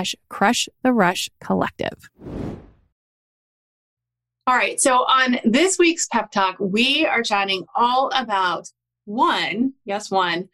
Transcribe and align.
slash 0.00 0.14
crush 0.28 0.68
the 0.82 0.92
rush 0.92 1.28
collective. 1.40 2.10
All 4.46 4.56
right. 4.56 4.80
So 4.80 5.04
on 5.04 5.38
this 5.44 5.78
week's 5.78 6.08
pep 6.08 6.30
talk, 6.30 6.56
we 6.58 7.06
are 7.06 7.22
chatting 7.22 7.64
all 7.76 8.10
about 8.14 8.66
one, 9.04 9.74
yes, 9.84 10.10
one, 10.10 10.48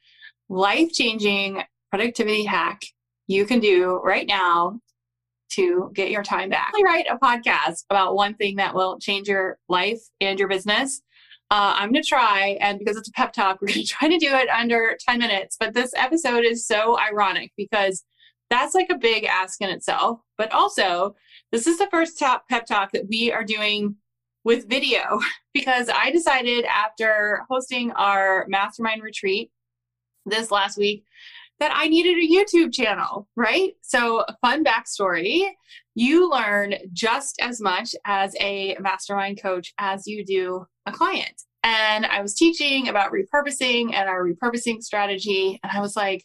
life 0.49 0.93
changing 0.93 1.63
productivity 1.91 2.45
hack 2.45 2.83
you 3.27 3.47
can 3.47 3.61
do 3.61 4.01
right 4.05 4.27
now 4.27 4.81
to 5.53 5.91
get 5.95 6.11
your 6.11 6.23
time 6.23 6.51
back. 6.51 6.73
I 6.77 6.83
write 6.85 7.07
a 7.09 7.17
podcast 7.17 7.85
about 7.89 8.15
one 8.15 8.35
thing 8.35 8.57
that 8.57 8.75
will 8.75 8.99
change 8.99 9.29
your 9.29 9.59
life 9.69 10.01
and 10.21 10.39
your 10.39 10.49
business. 10.49 11.01
Uh, 11.51 11.75
I'm 11.79 11.93
going 11.93 12.03
to 12.03 12.09
try, 12.09 12.59
and 12.61 12.79
because 12.79 12.97
it's 12.97 13.09
a 13.09 13.13
pep 13.13 13.33
talk, 13.33 13.59
we're 13.63 13.69
going 13.69 13.81
to 13.81 13.87
try 13.87 14.09
to 14.09 14.19
do 14.19 14.35
it 14.35 14.49
under 14.49 14.97
10 15.09 15.19
minutes. 15.19 15.57
But 15.59 15.75
this 15.75 15.93
episode 15.97 16.45
is 16.45 16.67
so 16.67 16.99
ironic 16.99 17.53
because 17.57 18.05
that's 18.51 18.75
like 18.75 18.91
a 18.91 18.99
big 18.99 19.25
ask 19.25 19.61
in 19.61 19.71
itself. 19.71 20.21
But 20.39 20.53
also, 20.53 21.17
this 21.53 21.67
is 21.67 21.79
the 21.79 21.89
first 21.91 22.19
top 22.19 22.49
pep 22.49 22.67
talk 22.67 22.93
that 22.93 23.09
we 23.09 23.33
are 23.33 23.45
doing 23.45 23.97
with 24.45 24.69
video 24.69 25.21
because 25.55 25.89
I 25.89 26.11
decided 26.11 26.65
after 26.65 27.45
hosting 27.49 27.93
our 27.93 28.47
mastermind 28.49 29.03
retreat 29.03 29.51
this 30.25 30.51
last 30.51 30.79
week 30.79 31.05
that 31.59 31.73
I 31.75 31.89
needed 31.89 32.19
a 32.19 32.29
YouTube 32.29 32.73
channel, 32.73 33.29
right? 33.35 33.73
So, 33.81 34.25
fun 34.43 34.63
backstory 34.63 35.53
you 35.97 36.31
learn 36.31 36.75
just 36.93 37.37
as 37.41 37.59
much 37.61 37.95
as 38.05 38.37
a 38.39 38.77
mastermind 38.81 39.41
coach 39.41 39.73
as 39.79 40.07
you 40.07 40.25
do 40.25 40.67
a 40.85 40.93
client. 40.93 41.43
And 41.65 42.05
I 42.05 42.21
was 42.21 42.35
teaching 42.35 42.89
about 42.89 43.13
repurposing 43.13 43.95
and 43.95 44.07
our 44.09 44.23
repurposing 44.23 44.83
strategy. 44.83 45.59
And 45.63 45.73
I 45.73 45.81
was 45.81 45.97
like, 45.97 46.23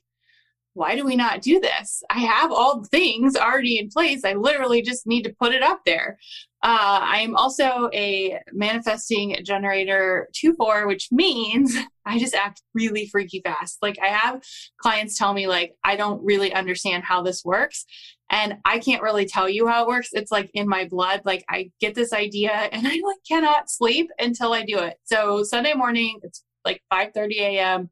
why 0.74 0.96
do 0.96 1.04
we 1.06 1.16
not 1.16 1.42
do 1.42 1.60
this? 1.60 2.02
I 2.10 2.20
have 2.20 2.52
all 2.52 2.80
the 2.80 2.88
things 2.88 3.36
already 3.36 3.78
in 3.78 3.90
place. 3.90 4.24
I 4.24 4.34
literally 4.34 4.82
just 4.82 5.06
need 5.06 5.24
to 5.24 5.36
put 5.38 5.54
it 5.54 5.62
up 5.62 5.82
there. 5.86 6.18
Uh, 6.64 7.00
I'm 7.02 7.36
also 7.36 7.90
a 7.94 8.40
manifesting 8.54 9.38
generator 9.44 10.30
2 10.34 10.54
4, 10.54 10.88
which 10.88 11.10
means 11.12 11.76
I 12.06 12.20
just 12.20 12.36
act 12.36 12.62
really 12.74 13.08
freaky 13.08 13.42
fast. 13.44 13.80
Like, 13.82 13.98
I 14.02 14.08
have 14.08 14.42
clients 14.80 15.18
tell 15.18 15.34
me, 15.34 15.48
like, 15.48 15.76
I 15.84 15.96
don't 15.96 16.24
really 16.24 16.54
understand 16.54 17.04
how 17.04 17.22
this 17.22 17.44
works. 17.44 17.86
And 18.30 18.58
I 18.64 18.80
can't 18.80 19.04
really 19.04 19.26
tell 19.26 19.50
you 19.50 19.68
how 19.68 19.84
it 19.84 19.88
works. 19.90 20.10
It's 20.14 20.32
like 20.32 20.50
in 20.54 20.68
my 20.70 20.86
blood. 20.86 21.22
Like, 21.26 21.44
I 21.50 21.72
get 21.82 21.96
this 21.96 22.14
idea 22.14 22.52
and 22.72 22.88
I 22.88 22.92
like 22.92 23.20
cannot 23.28 23.70
sleep 23.70 24.10
until 24.20 24.54
I 24.54 24.64
do 24.64 24.80
it. 24.80 24.98
So, 25.04 25.44
Sunday 25.44 25.74
morning, 25.74 26.20
it's 26.24 26.44
like 26.64 26.82
5 26.90 27.10
30 27.14 27.40
a.m. 27.40 27.90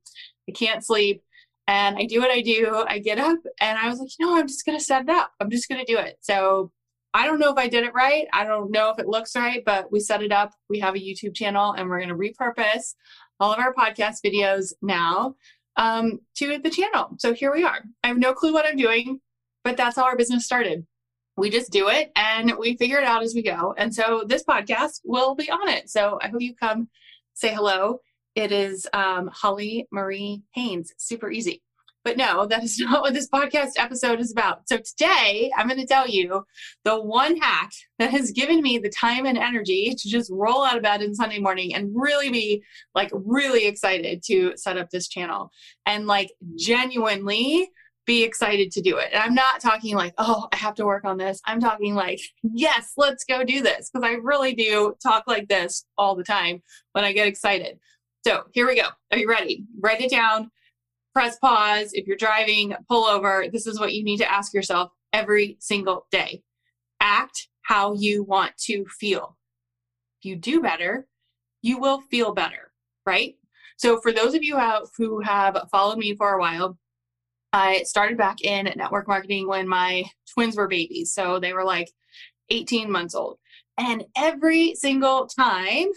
I 0.48 0.52
can't 0.52 0.86
sleep 0.86 1.24
and 1.70 1.98
I 2.00 2.06
do 2.06 2.20
what 2.20 2.32
I 2.32 2.42
do. 2.42 2.84
I 2.88 2.98
get 2.98 3.20
up 3.20 3.38
and 3.62 3.78
I 3.78 3.88
was 3.90 4.00
like, 4.00 4.10
you 4.18 4.26
know, 4.26 4.36
I'm 4.36 4.48
just 4.48 4.66
going 4.66 4.76
to 4.76 4.84
set 4.84 5.04
it 5.04 5.10
up. 5.10 5.32
I'm 5.40 5.52
just 5.52 5.70
going 5.70 5.80
to 5.80 5.86
do 5.86 6.00
it. 6.00 6.18
So 6.20 6.72
I 7.14 7.28
don't 7.28 7.40
know 7.40 7.52
if 7.52 7.60
I 7.60 7.68
did 7.68 7.84
it 7.84 7.94
right. 7.94 8.26
I 8.34 8.44
don't 8.44 8.72
know 8.72 8.90
if 8.90 8.98
it 8.98 9.08
looks 9.08 9.36
right, 9.36 9.62
but 9.64 9.92
we 9.92 10.00
set 10.00 10.24
it 10.24 10.32
up. 10.32 10.52
We 10.68 10.80
have 10.80 10.96
a 10.96 11.00
YouTube 11.00 11.36
channel 11.36 11.74
and 11.74 11.88
we're 11.88 12.04
going 12.04 12.10
to 12.10 12.16
repurpose 12.16 12.96
all 13.40 13.54
of 13.54 13.60
our 13.60 13.72
podcast 13.72 14.24
videos 14.26 14.74
now 14.82 15.36
um, 15.76 16.22
to 16.38 16.58
the 16.58 16.72
channel. 16.72 17.12
So 17.20 17.36
here 17.36 17.54
we 17.54 17.64
are. 17.64 17.84
I 18.04 18.08
have 18.08 18.18
no 18.18 18.34
clue 18.34 18.52
what 18.52 18.66
I'm 18.66 18.76
doing, 18.76 19.20
but 19.64 19.78
that's 19.78 19.96
how 19.96 20.06
our 20.06 20.18
business 20.18 20.46
started. 20.46 20.88
We 21.38 21.52
just 21.52 21.72
do 21.72 21.88
it 21.90 22.12
and 22.16 22.52
we 22.58 22.78
figure 22.78 22.98
it 22.98 23.04
out 23.06 23.22
as 23.22 23.36
we 23.36 23.44
go. 23.44 23.76
And 23.78 23.94
so 23.94 24.24
this 24.26 24.44
podcast 24.44 25.02
will 25.06 25.36
be 25.36 25.52
on 25.52 25.70
it. 25.70 25.88
So 25.92 26.18
I 26.20 26.30
hope 26.30 26.42
you 26.42 26.56
come 26.56 26.90
say 27.36 27.54
hello 27.54 28.00
it 28.40 28.54
is 28.54 28.88
um, 28.94 29.30
Holly 29.34 29.86
Marie 29.92 30.42
Haynes. 30.54 30.94
Super 30.98 31.30
easy. 31.30 31.62
But 32.06 32.16
no, 32.16 32.46
that 32.46 32.64
is 32.64 32.80
not 32.80 33.02
what 33.02 33.14
this 33.14 33.28
podcast 33.28 33.72
episode 33.78 34.22
is 34.22 34.32
about. 34.32 34.62
So 34.70 34.78
today, 34.78 35.52
I'm 35.58 35.68
going 35.68 35.80
to 35.80 35.86
tell 35.86 36.08
you 36.08 36.46
the 36.86 37.02
one 37.02 37.36
hack 37.36 37.70
that 38.00 38.12
has 38.12 38.32
given 38.32 38.62
me 38.62 38.78
the 38.78 38.90
time 38.90 39.26
and 39.26 39.38
energy 39.38 39.94
to 39.94 40.10
just 40.10 40.32
roll 40.32 40.64
out 40.64 40.78
of 40.78 40.84
bed 40.84 41.04
on 41.04 41.14
Sunday 41.14 41.40
morning 41.40 41.76
and 41.76 41.92
really 41.94 42.30
be 42.30 42.64
like 42.96 43.12
really 43.14 43.68
excited 43.68 44.24
to 44.28 44.54
set 44.56 44.78
up 44.78 44.90
this 44.90 45.10
channel 45.10 45.52
and 45.86 46.08
like 46.08 46.32
genuinely 46.56 47.70
be 48.06 48.24
excited 48.24 48.72
to 48.72 48.82
do 48.82 48.98
it. 48.98 49.10
And 49.12 49.22
I'm 49.22 49.36
not 49.36 49.60
talking 49.60 49.96
like, 49.96 50.14
oh, 50.18 50.48
I 50.54 50.56
have 50.56 50.76
to 50.76 50.86
work 50.86 51.04
on 51.04 51.18
this. 51.18 51.42
I'm 51.46 51.60
talking 51.60 51.94
like, 51.94 52.22
yes, 52.42 52.94
let's 52.96 53.26
go 53.26 53.44
do 53.44 53.62
this. 53.62 53.92
Because 53.92 54.08
I 54.08 54.14
really 54.14 54.56
do 54.56 54.96
talk 55.04 55.26
like 55.28 55.50
this 55.50 55.86
all 55.98 56.16
the 56.16 56.24
time 56.24 56.64
when 56.94 57.04
I 57.04 57.12
get 57.12 57.28
excited. 57.28 57.78
So 58.26 58.44
here 58.52 58.68
we 58.68 58.76
go. 58.76 58.88
Are 59.12 59.18
you 59.18 59.30
ready? 59.30 59.66
Write 59.80 60.02
it 60.02 60.12
down, 60.12 60.52
press 61.14 61.38
pause. 61.40 61.92
If 61.94 62.06
you're 62.08 62.18
driving, 62.18 62.76
pull 62.88 63.06
over. 63.06 63.46
This 63.52 63.66
is 63.66 63.80
what 63.80 63.94
you 63.94 64.04
need 64.04 64.18
to 64.18 64.32
ask 64.32 64.54
yourself 64.54 64.92
every 65.14 65.58
single 65.60 66.06
day. 66.12 66.44
Act 67.00 67.48
how 67.62 67.94
you 67.94 68.24
want 68.24 68.58
to 68.58 68.86
feel. 68.86 69.38
If 70.20 70.26
you 70.26 70.36
do 70.36 70.62
better, 70.62 71.08
you 71.62 71.80
will 71.80 72.02
feel 72.02 72.34
better, 72.34 72.72
right? 73.06 73.36
So 73.78 74.02
for 74.02 74.12
those 74.12 74.34
of 74.34 74.44
you 74.44 74.58
out 74.58 74.90
who 74.98 75.22
have 75.22 75.58
followed 75.72 75.98
me 75.98 76.16
for 76.16 76.34
a 76.34 76.40
while, 76.40 76.78
I 77.54 77.84
started 77.84 78.18
back 78.18 78.42
in 78.42 78.72
network 78.76 79.08
marketing 79.08 79.48
when 79.48 79.68
my 79.68 80.04
twins 80.34 80.58
were 80.58 80.68
babies. 80.68 81.14
So 81.14 81.40
they 81.40 81.54
were 81.54 81.64
like 81.64 81.90
18 82.50 82.92
months 82.92 83.16
old. 83.16 83.40
And 83.78 84.04
every 84.16 84.76
single 84.76 85.28
time 85.28 85.88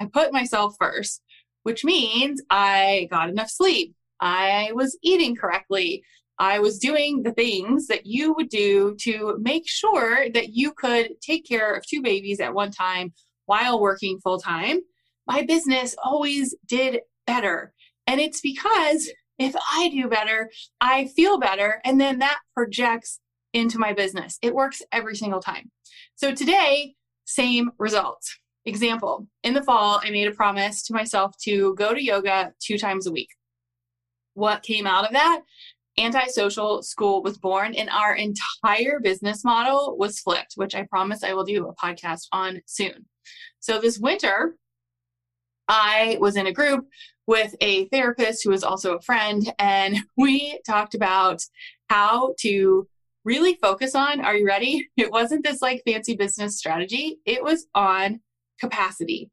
I 0.00 0.06
put 0.06 0.32
myself 0.32 0.76
first, 0.78 1.22
which 1.62 1.84
means 1.84 2.42
I 2.50 3.08
got 3.10 3.28
enough 3.28 3.50
sleep. 3.50 3.94
I 4.20 4.72
was 4.74 4.98
eating 5.02 5.36
correctly. 5.36 6.02
I 6.38 6.58
was 6.58 6.78
doing 6.78 7.22
the 7.22 7.32
things 7.32 7.86
that 7.88 8.06
you 8.06 8.32
would 8.34 8.48
do 8.48 8.96
to 9.00 9.36
make 9.40 9.68
sure 9.68 10.30
that 10.30 10.50
you 10.50 10.72
could 10.72 11.20
take 11.20 11.46
care 11.46 11.74
of 11.74 11.86
two 11.86 12.00
babies 12.02 12.40
at 12.40 12.54
one 12.54 12.70
time 12.70 13.12
while 13.46 13.80
working 13.80 14.18
full 14.20 14.38
time. 14.38 14.80
My 15.26 15.42
business 15.42 15.94
always 16.02 16.54
did 16.66 17.00
better. 17.26 17.72
And 18.06 18.20
it's 18.20 18.40
because 18.40 19.10
if 19.38 19.54
I 19.56 19.90
do 19.90 20.08
better, 20.08 20.50
I 20.80 21.06
feel 21.08 21.38
better. 21.38 21.80
And 21.84 22.00
then 22.00 22.18
that 22.20 22.38
projects 22.54 23.20
into 23.52 23.78
my 23.78 23.92
business. 23.92 24.38
It 24.42 24.54
works 24.54 24.82
every 24.92 25.16
single 25.16 25.40
time. 25.40 25.70
So 26.14 26.34
today, 26.34 26.94
same 27.24 27.70
results. 27.78 28.38
Example 28.66 29.26
In 29.42 29.54
the 29.54 29.62
fall, 29.62 30.00
I 30.04 30.10
made 30.10 30.28
a 30.28 30.32
promise 30.32 30.82
to 30.84 30.92
myself 30.92 31.34
to 31.44 31.74
go 31.76 31.94
to 31.94 32.04
yoga 32.04 32.52
two 32.60 32.76
times 32.76 33.06
a 33.06 33.12
week. 33.12 33.30
What 34.34 34.62
came 34.62 34.86
out 34.86 35.06
of 35.06 35.12
that? 35.12 35.42
Antisocial 35.98 36.82
School 36.82 37.22
was 37.22 37.38
born, 37.38 37.74
and 37.74 37.90
our 37.90 38.14
entire 38.14 39.00
business 39.00 39.44
model 39.44 39.96
was 39.98 40.20
flipped, 40.20 40.54
which 40.54 40.74
I 40.74 40.84
promise 40.84 41.24
I 41.24 41.34
will 41.34 41.44
do 41.44 41.68
a 41.68 41.74
podcast 41.74 42.26
on 42.32 42.60
soon. 42.66 43.06
So, 43.60 43.80
this 43.80 43.98
winter, 43.98 44.56
I 45.68 46.16
was 46.20 46.36
in 46.36 46.46
a 46.46 46.52
group 46.52 46.86
with 47.26 47.54
a 47.60 47.86
therapist 47.86 48.44
who 48.44 48.50
was 48.50 48.64
also 48.64 48.96
a 48.96 49.02
friend, 49.02 49.52
and 49.58 49.96
we 50.16 50.60
talked 50.66 50.94
about 50.94 51.42
how 51.88 52.34
to 52.40 52.86
really 53.24 53.54
focus 53.54 53.94
on 53.94 54.20
are 54.20 54.36
you 54.36 54.46
ready? 54.46 54.88
It 54.96 55.10
wasn't 55.10 55.44
this 55.44 55.60
like 55.60 55.82
fancy 55.86 56.14
business 56.14 56.58
strategy, 56.58 57.18
it 57.24 57.42
was 57.42 57.66
on 57.74 58.20
capacity 58.60 59.30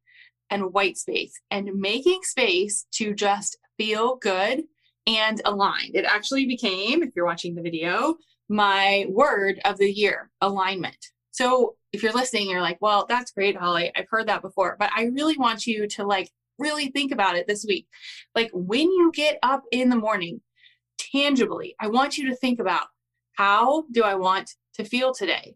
and 0.49 0.73
white 0.73 0.97
space 0.97 1.39
and 1.51 1.69
making 1.75 2.21
space 2.23 2.85
to 2.93 3.13
just 3.13 3.57
feel 3.77 4.15
good 4.15 4.63
and 5.05 5.41
aligned. 5.45 5.95
It 5.95 6.05
actually 6.05 6.45
became, 6.45 7.03
if 7.03 7.09
you're 7.15 7.25
watching 7.25 7.55
the 7.55 7.61
video, 7.61 8.15
my 8.49 9.05
word 9.09 9.59
of 9.65 9.77
the 9.77 9.91
year 9.91 10.29
alignment. 10.41 10.97
So 11.31 11.75
if 11.93 12.01
you're 12.01 12.13
listening, 12.13 12.49
you're 12.49 12.61
like, 12.61 12.77
well, 12.81 13.05
that's 13.07 13.31
great, 13.31 13.55
Holly. 13.55 13.91
I've 13.95 14.09
heard 14.09 14.27
that 14.27 14.41
before, 14.41 14.75
but 14.79 14.89
I 14.95 15.05
really 15.05 15.37
want 15.37 15.67
you 15.67 15.87
to 15.87 16.05
like 16.05 16.31
really 16.59 16.87
think 16.87 17.11
about 17.11 17.35
it 17.35 17.47
this 17.47 17.65
week. 17.67 17.87
Like 18.35 18.49
when 18.53 18.89
you 18.91 19.11
get 19.13 19.37
up 19.43 19.63
in 19.71 19.89
the 19.89 19.95
morning, 19.95 20.41
tangibly, 20.97 21.75
I 21.79 21.87
want 21.87 22.17
you 22.17 22.29
to 22.29 22.35
think 22.35 22.59
about 22.59 22.87
how 23.33 23.83
do 23.91 24.03
I 24.03 24.15
want 24.15 24.51
to 24.75 24.83
feel 24.83 25.13
today? 25.13 25.55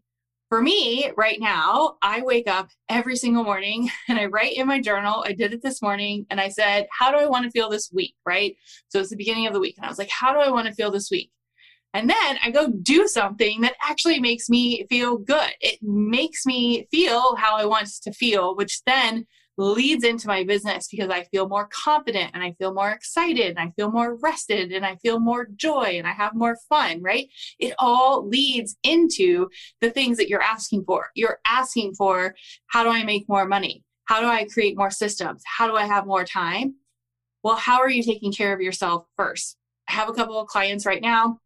For 0.52 0.60
me, 0.60 1.10
right 1.16 1.40
now, 1.40 1.96
I 2.02 2.20
wake 2.20 2.46
up 2.46 2.68
every 2.90 3.16
single 3.16 3.42
morning 3.42 3.88
and 4.10 4.18
I 4.18 4.26
write 4.26 4.52
in 4.52 4.66
my 4.66 4.82
journal. 4.82 5.24
I 5.26 5.32
did 5.32 5.54
it 5.54 5.62
this 5.62 5.80
morning 5.80 6.26
and 6.28 6.38
I 6.38 6.48
said, 6.48 6.88
How 6.92 7.10
do 7.10 7.16
I 7.16 7.24
want 7.24 7.46
to 7.46 7.50
feel 7.50 7.70
this 7.70 7.90
week? 7.90 8.16
Right. 8.26 8.54
So 8.90 9.00
it's 9.00 9.08
the 9.08 9.16
beginning 9.16 9.46
of 9.46 9.54
the 9.54 9.60
week. 9.60 9.76
And 9.78 9.86
I 9.86 9.88
was 9.88 9.98
like, 9.98 10.10
How 10.10 10.30
do 10.34 10.40
I 10.40 10.50
want 10.50 10.66
to 10.66 10.74
feel 10.74 10.90
this 10.90 11.10
week? 11.10 11.30
And 11.94 12.10
then 12.10 12.38
I 12.42 12.50
go 12.50 12.68
do 12.68 13.08
something 13.08 13.62
that 13.62 13.76
actually 13.82 14.20
makes 14.20 14.50
me 14.50 14.84
feel 14.90 15.16
good. 15.16 15.52
It 15.62 15.78
makes 15.80 16.44
me 16.44 16.86
feel 16.90 17.34
how 17.36 17.56
I 17.56 17.64
want 17.64 17.88
to 18.02 18.12
feel, 18.12 18.54
which 18.54 18.82
then 18.84 19.26
leads 19.62 20.04
into 20.04 20.26
my 20.26 20.42
business 20.44 20.88
because 20.88 21.08
I 21.08 21.24
feel 21.24 21.48
more 21.48 21.68
confident 21.72 22.32
and 22.34 22.42
I 22.42 22.52
feel 22.52 22.74
more 22.74 22.90
excited 22.90 23.50
and 23.50 23.58
I 23.58 23.70
feel 23.76 23.90
more 23.90 24.16
rested 24.16 24.72
and 24.72 24.84
I 24.84 24.96
feel 24.96 25.20
more 25.20 25.46
joy 25.56 25.94
and 25.98 26.06
I 26.06 26.12
have 26.12 26.34
more 26.34 26.56
fun, 26.68 27.00
right? 27.00 27.28
It 27.58 27.74
all 27.78 28.26
leads 28.26 28.76
into 28.82 29.48
the 29.80 29.90
things 29.90 30.16
that 30.18 30.28
you're 30.28 30.42
asking 30.42 30.84
for. 30.84 31.10
You're 31.14 31.38
asking 31.46 31.94
for 31.94 32.34
how 32.66 32.82
do 32.82 32.90
I 32.90 33.04
make 33.04 33.28
more 33.28 33.46
money? 33.46 33.84
How 34.06 34.20
do 34.20 34.26
I 34.26 34.44
create 34.44 34.76
more 34.76 34.90
systems? 34.90 35.42
How 35.46 35.68
do 35.68 35.76
I 35.76 35.86
have 35.86 36.06
more 36.06 36.24
time? 36.24 36.74
Well, 37.44 37.56
how 37.56 37.80
are 37.80 37.90
you 37.90 38.02
taking 38.02 38.32
care 38.32 38.52
of 38.52 38.60
yourself 38.60 39.06
first? 39.16 39.56
I 39.88 39.92
have 39.92 40.08
a 40.08 40.12
couple 40.12 40.40
of 40.40 40.48
clients 40.48 40.86
right 40.86 41.02
now 41.02 41.38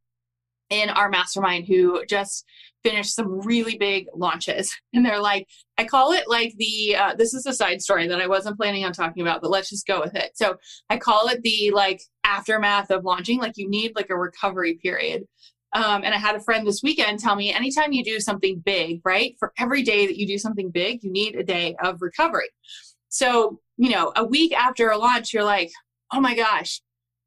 in 0.71 0.91
our 0.91 1.09
mastermind 1.09 1.67
who 1.67 2.05
just 2.07 2.45
finished 2.83 3.15
some 3.15 3.41
really 3.41 3.77
big 3.77 4.07
launches. 4.15 4.75
And 4.95 5.05
they're 5.05 5.21
like 5.21 5.47
i 5.77 5.85
call 5.85 6.13
it 6.13 6.25
like 6.27 6.55
the 6.57 6.97
uh, 6.97 7.15
this 7.17 7.35
is 7.35 7.45
a 7.45 7.53
side 7.53 7.83
story 7.83 8.09
that 8.09 8.21
i 8.21 8.27
wasn't 8.27 8.57
planning 8.57 8.85
on 8.85 8.93
talking 8.93 9.21
about 9.21 9.43
but 9.43 9.51
let's 9.51 9.69
just 9.69 9.87
go 9.87 10.01
with 10.01 10.15
it. 10.15 10.31
So 10.35 10.57
i 10.89 10.97
call 10.97 11.29
it 11.29 11.43
the 11.43 11.71
like 11.75 12.01
aftermath 12.25 12.91
of 12.91 13.05
launching 13.05 13.39
like 13.39 13.57
you 13.57 13.69
need 13.69 13.93
like 13.95 14.11
a 14.11 14.17
recovery 14.17 14.79
period. 14.83 15.25
Um, 15.75 16.05
and 16.05 16.15
i 16.15 16.19
had 16.19 16.37
a 16.37 16.41
friend 16.41 16.67
this 16.67 16.83
weekend 16.83 17.19
tell 17.19 17.37
me 17.37 17.53
anytime 17.53 17.93
you 17.93 18.03
do 18.03 18.21
something 18.21 18.63
big 18.65 19.01
right 19.05 19.35
for 19.39 19.53
every 19.59 19.83
day 19.83 20.07
that 20.07 20.17
you 20.17 20.27
do 20.27 20.39
something 20.39 20.71
big 20.71 21.03
you 21.03 21.11
need 21.11 21.37
a 21.37 21.45
day 21.45 21.77
of 21.83 22.01
recovery. 22.01 22.49
So 23.09 23.61
you 23.77 23.91
know 23.91 24.13
a 24.17 24.25
week 24.25 24.53
after 24.55 24.91
a 24.91 24.99
launch 24.99 25.35
you're 25.35 25.45
like 25.45 25.71
oh 26.13 26.21
my 26.21 26.35
gosh 26.35 26.81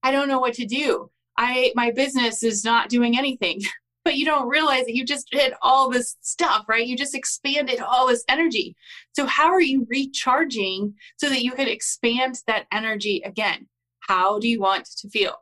i 0.04 0.12
don't 0.12 0.28
know 0.28 0.40
what 0.40 0.54
to 0.56 0.66
do 0.66 1.12
I 1.40 1.72
my 1.74 1.92
business 1.92 2.44
is 2.44 2.64
not 2.64 2.90
doing 2.90 3.18
anything. 3.18 3.62
But 4.06 4.16
you 4.16 4.26
don't 4.26 4.48
realize 4.48 4.86
that 4.86 4.96
you 4.96 5.06
just 5.06 5.30
did 5.30 5.54
all 5.62 5.90
this 5.90 6.16
stuff, 6.22 6.64
right? 6.70 6.88
You 6.88 6.98
just 6.98 7.14
expanded 7.14 7.82
all 7.82 8.08
this 8.08 8.24
energy. 8.30 8.76
So 9.12 9.26
how 9.26 9.52
are 9.52 9.62
you 9.62 9.86
recharging 9.90 10.96
so 11.18 11.28
that 11.30 11.44
you 11.44 11.52
can 11.52 11.68
expand 11.68 12.42
that 12.48 12.66
energy 12.72 13.22
again? 13.24 13.68
How 14.00 14.40
do 14.40 14.48
you 14.48 14.62
want 14.62 14.86
to 14.86 15.10
feel? 15.10 15.36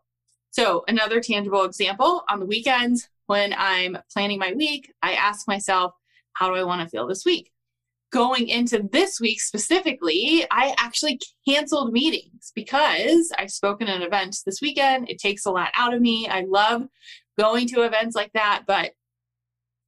So 0.49 0.83
another 0.87 1.21
tangible 1.21 1.63
example 1.65 2.23
on 2.29 2.39
the 2.39 2.47
weekends 2.47 3.07
when 3.27 3.53
I'm 3.57 3.99
planning 4.11 4.39
my 4.39 4.53
week, 4.53 4.91
I 5.03 5.13
ask 5.13 5.47
myself, 5.47 5.93
how 6.33 6.49
do 6.49 6.55
I 6.55 6.63
want 6.63 6.81
to 6.81 6.89
feel 6.89 7.07
this 7.07 7.23
week? 7.25 7.51
Going 8.11 8.47
into 8.47 8.87
this 8.91 9.19
week 9.19 9.41
specifically, 9.41 10.45
I 10.49 10.75
actually 10.77 11.19
canceled 11.47 11.91
meetings 11.91 12.51
because 12.55 13.31
I 13.37 13.47
spoke 13.47 13.81
in 13.81 13.87
an 13.87 14.01
event 14.01 14.37
this 14.45 14.61
weekend. 14.61 15.09
It 15.09 15.19
takes 15.19 15.45
a 15.45 15.51
lot 15.51 15.71
out 15.75 15.93
of 15.93 16.01
me. 16.01 16.27
I 16.27 16.45
love 16.47 16.83
going 17.37 17.67
to 17.67 17.83
events 17.83 18.15
like 18.15 18.33
that, 18.33 18.63
but 18.65 18.93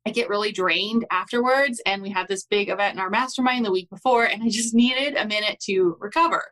I 0.05 0.11
get 0.11 0.29
really 0.29 0.51
drained 0.51 1.05
afterwards. 1.11 1.81
And 1.85 2.01
we 2.01 2.09
had 2.09 2.27
this 2.27 2.45
big 2.45 2.69
event 2.69 2.93
in 2.93 2.99
our 2.99 3.09
mastermind 3.09 3.65
the 3.65 3.71
week 3.71 3.89
before, 3.89 4.25
and 4.25 4.41
I 4.41 4.49
just 4.49 4.73
needed 4.73 5.15
a 5.15 5.27
minute 5.27 5.59
to 5.65 5.97
recover. 5.99 6.43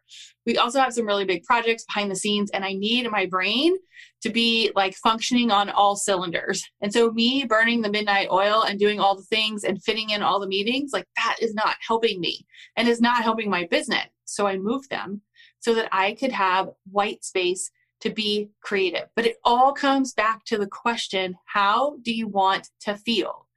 We 0.45 0.57
also 0.57 0.79
have 0.79 0.93
some 0.93 1.05
really 1.05 1.25
big 1.25 1.43
projects 1.43 1.85
behind 1.85 2.11
the 2.11 2.15
scenes, 2.15 2.51
and 2.51 2.63
I 2.63 2.73
need 2.73 3.09
my 3.09 3.25
brain 3.25 3.75
to 4.21 4.29
be 4.29 4.71
like 4.75 4.95
functioning 4.95 5.51
on 5.51 5.69
all 5.69 5.95
cylinders. 5.95 6.63
And 6.81 6.91
so, 6.91 7.11
me 7.11 7.45
burning 7.45 7.81
the 7.81 7.91
midnight 7.91 8.29
oil 8.31 8.63
and 8.63 8.79
doing 8.79 8.99
all 8.99 9.15
the 9.15 9.23
things 9.23 9.63
and 9.63 9.83
fitting 9.83 10.09
in 10.11 10.21
all 10.21 10.39
the 10.39 10.47
meetings, 10.47 10.91
like 10.93 11.05
that 11.15 11.37
is 11.41 11.53
not 11.53 11.75
helping 11.85 12.19
me 12.19 12.45
and 12.75 12.87
is 12.87 13.01
not 13.01 13.23
helping 13.23 13.49
my 13.49 13.67
business. 13.69 14.07
So, 14.25 14.47
I 14.47 14.57
moved 14.57 14.89
them 14.89 15.21
so 15.59 15.73
that 15.73 15.89
I 15.91 16.13
could 16.13 16.31
have 16.31 16.69
white 16.91 17.23
space 17.23 17.71
to 18.01 18.09
be 18.09 18.49
creative. 18.61 19.07
But 19.15 19.25
it 19.25 19.37
all 19.43 19.73
comes 19.73 20.13
back 20.13 20.45
to 20.45 20.57
the 20.57 20.67
question 20.67 21.35
how 21.45 21.97
do 22.03 22.13
you 22.13 22.27
want 22.27 22.69
to 22.81 22.95
feel? 22.95 23.47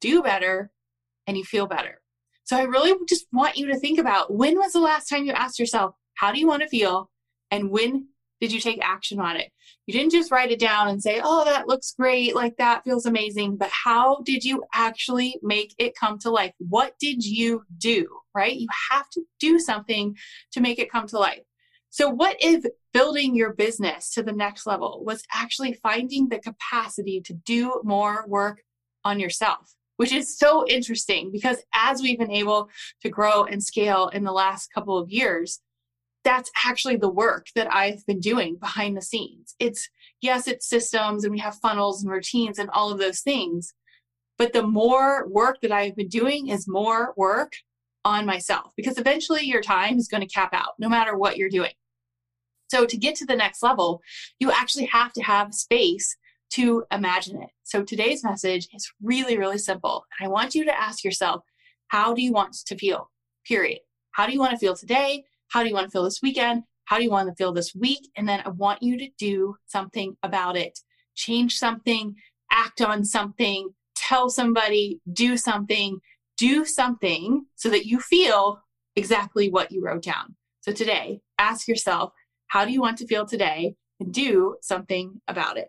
Do 0.00 0.22
better 0.22 0.70
and 1.26 1.36
you 1.36 1.44
feel 1.44 1.66
better. 1.66 2.00
So 2.44 2.56
I 2.56 2.62
really 2.62 2.94
just 3.08 3.26
want 3.32 3.56
you 3.56 3.66
to 3.68 3.78
think 3.78 3.98
about 3.98 4.32
when 4.32 4.56
was 4.56 4.72
the 4.72 4.80
last 4.80 5.08
time 5.08 5.24
you 5.24 5.32
asked 5.32 5.58
yourself, 5.58 5.94
how 6.14 6.32
do 6.32 6.38
you 6.38 6.46
want 6.46 6.62
to 6.62 6.68
feel? 6.68 7.10
And 7.50 7.70
when 7.70 8.08
did 8.40 8.52
you 8.52 8.60
take 8.60 8.84
action 8.84 9.18
on 9.18 9.36
it? 9.36 9.50
You 9.86 9.94
didn't 9.94 10.12
just 10.12 10.30
write 10.30 10.50
it 10.50 10.60
down 10.60 10.88
and 10.88 11.02
say, 11.02 11.20
oh, 11.22 11.44
that 11.44 11.68
looks 11.68 11.94
great, 11.98 12.34
like 12.34 12.56
that 12.58 12.84
feels 12.84 13.06
amazing, 13.06 13.56
but 13.56 13.70
how 13.70 14.20
did 14.24 14.44
you 14.44 14.64
actually 14.74 15.38
make 15.42 15.74
it 15.78 15.96
come 15.98 16.18
to 16.20 16.30
life? 16.30 16.52
What 16.58 16.94
did 17.00 17.24
you 17.24 17.64
do, 17.78 18.06
right? 18.34 18.54
You 18.54 18.68
have 18.90 19.08
to 19.10 19.22
do 19.40 19.58
something 19.58 20.16
to 20.52 20.60
make 20.60 20.78
it 20.78 20.90
come 20.90 21.06
to 21.08 21.18
life. 21.18 21.42
So, 21.96 22.10
what 22.10 22.36
if 22.40 22.62
building 22.92 23.34
your 23.34 23.54
business 23.54 24.10
to 24.10 24.22
the 24.22 24.30
next 24.30 24.66
level 24.66 25.02
was 25.06 25.22
actually 25.32 25.72
finding 25.72 26.28
the 26.28 26.38
capacity 26.38 27.22
to 27.22 27.32
do 27.32 27.80
more 27.84 28.26
work 28.28 28.62
on 29.02 29.18
yourself? 29.18 29.74
Which 29.96 30.12
is 30.12 30.36
so 30.36 30.66
interesting 30.68 31.32
because 31.32 31.56
as 31.74 32.02
we've 32.02 32.18
been 32.18 32.30
able 32.30 32.68
to 33.00 33.08
grow 33.08 33.44
and 33.44 33.64
scale 33.64 34.08
in 34.08 34.24
the 34.24 34.32
last 34.32 34.70
couple 34.74 34.98
of 34.98 35.08
years, 35.08 35.60
that's 36.22 36.50
actually 36.66 36.96
the 36.96 37.08
work 37.08 37.46
that 37.54 37.72
I've 37.72 38.04
been 38.04 38.20
doing 38.20 38.56
behind 38.56 38.94
the 38.94 39.00
scenes. 39.00 39.54
It's 39.58 39.88
yes, 40.20 40.48
it's 40.48 40.68
systems 40.68 41.24
and 41.24 41.32
we 41.32 41.38
have 41.38 41.54
funnels 41.62 42.02
and 42.02 42.12
routines 42.12 42.58
and 42.58 42.68
all 42.68 42.92
of 42.92 42.98
those 42.98 43.20
things. 43.20 43.72
But 44.36 44.52
the 44.52 44.66
more 44.66 45.26
work 45.28 45.62
that 45.62 45.72
I've 45.72 45.96
been 45.96 46.08
doing 46.08 46.48
is 46.48 46.68
more 46.68 47.14
work 47.16 47.54
on 48.04 48.26
myself 48.26 48.72
because 48.76 48.98
eventually 48.98 49.44
your 49.44 49.62
time 49.62 49.96
is 49.96 50.08
going 50.08 50.20
to 50.20 50.28
cap 50.28 50.52
out 50.52 50.74
no 50.78 50.90
matter 50.90 51.16
what 51.16 51.38
you're 51.38 51.48
doing. 51.48 51.72
So 52.68 52.86
to 52.86 52.96
get 52.96 53.14
to 53.16 53.26
the 53.26 53.36
next 53.36 53.62
level, 53.62 54.00
you 54.38 54.50
actually 54.50 54.86
have 54.86 55.12
to 55.14 55.22
have 55.22 55.54
space 55.54 56.16
to 56.50 56.84
imagine 56.90 57.42
it. 57.42 57.50
So 57.64 57.82
today's 57.82 58.22
message 58.22 58.68
is 58.74 58.90
really, 59.02 59.36
really 59.36 59.58
simple. 59.58 60.04
I 60.20 60.28
want 60.28 60.54
you 60.54 60.64
to 60.64 60.80
ask 60.80 61.04
yourself, 61.04 61.42
how 61.88 62.14
do 62.14 62.22
you 62.22 62.32
want 62.32 62.54
to 62.66 62.76
feel? 62.76 63.10
Period. 63.46 63.80
How 64.12 64.26
do 64.26 64.32
you 64.32 64.40
want 64.40 64.52
to 64.52 64.58
feel 64.58 64.74
today? 64.74 65.24
How 65.48 65.62
do 65.62 65.68
you 65.68 65.74
want 65.74 65.86
to 65.86 65.90
feel 65.90 66.04
this 66.04 66.22
weekend? 66.22 66.62
How 66.86 66.98
do 66.98 67.04
you 67.04 67.10
want 67.10 67.28
to 67.28 67.34
feel 67.34 67.52
this 67.52 67.74
week? 67.74 68.08
And 68.16 68.28
then 68.28 68.42
I 68.44 68.50
want 68.50 68.82
you 68.82 68.96
to 68.98 69.08
do 69.18 69.56
something 69.66 70.16
about 70.22 70.56
it. 70.56 70.78
Change 71.14 71.56
something, 71.56 72.14
act 72.50 72.80
on 72.80 73.04
something, 73.04 73.70
tell 73.94 74.30
somebody, 74.30 75.00
do 75.12 75.36
something, 75.36 75.98
do 76.36 76.64
something 76.64 77.46
so 77.56 77.68
that 77.70 77.86
you 77.86 77.98
feel 78.00 78.60
exactly 78.94 79.50
what 79.50 79.72
you 79.72 79.82
wrote 79.82 80.02
down. 80.02 80.36
So 80.60 80.72
today, 80.72 81.20
ask 81.38 81.68
yourself, 81.68 82.12
how 82.56 82.64
do 82.64 82.72
you 82.72 82.80
want 82.80 82.96
to 82.96 83.06
feel 83.06 83.26
today? 83.26 83.74
And 84.00 84.14
do 84.14 84.56
something 84.62 85.20
about 85.28 85.58
it. 85.58 85.68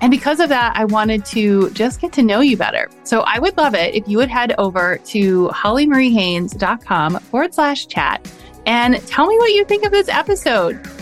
And 0.00 0.10
because 0.10 0.40
of 0.40 0.48
that, 0.48 0.72
I 0.76 0.84
wanted 0.86 1.24
to 1.26 1.70
just 1.70 2.00
get 2.00 2.12
to 2.14 2.22
know 2.22 2.40
you 2.40 2.56
better. 2.56 2.88
So 3.04 3.20
I 3.20 3.38
would 3.38 3.56
love 3.56 3.74
it 3.74 3.94
if 3.94 4.08
you 4.08 4.16
would 4.18 4.30
head 4.30 4.54
over 4.58 4.98
to 5.06 5.48
hollymariehaynes.com 5.48 7.18
forward 7.18 7.54
slash 7.54 7.86
chat 7.86 8.30
and 8.66 9.04
tell 9.06 9.26
me 9.26 9.36
what 9.38 9.52
you 9.52 9.64
think 9.64 9.84
of 9.84 9.92
this 9.92 10.08
episode. 10.08 10.80